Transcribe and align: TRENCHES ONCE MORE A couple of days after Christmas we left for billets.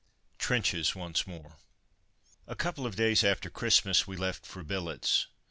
TRENCHES 0.39 0.95
ONCE 0.95 1.27
MORE 1.27 1.59
A 2.47 2.55
couple 2.55 2.87
of 2.87 2.95
days 2.95 3.23
after 3.23 3.51
Christmas 3.51 4.07
we 4.07 4.17
left 4.17 4.47
for 4.47 4.63
billets. 4.63 5.27